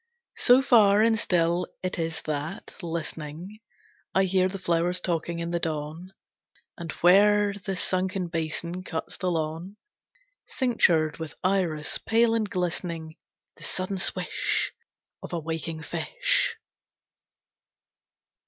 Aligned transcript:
So 0.37 0.63
far 0.63 1.03
and 1.03 1.15
still 1.19 1.67
it 1.83 1.99
is 1.99 2.23
that, 2.23 2.73
listening, 2.81 3.59
I 4.15 4.23
hear 4.23 4.49
the 4.49 4.57
flowers 4.57 4.99
talking 4.99 5.37
in 5.37 5.51
the 5.51 5.59
dawn; 5.59 6.11
And 6.75 6.91
where 7.03 7.51
a 7.51 7.75
sunken 7.75 8.27
basin 8.27 8.83
cuts 8.83 9.17
the 9.17 9.29
lawn, 9.29 9.77
Cinctured 10.47 11.19
with 11.19 11.35
iris, 11.43 11.99
pale 11.99 12.33
and 12.33 12.49
glistening, 12.49 13.17
The 13.57 13.63
sudden 13.63 13.99
swish 13.99 14.73
Of 15.21 15.33
a 15.33 15.39
waking 15.39 15.83
fish. 15.83 16.57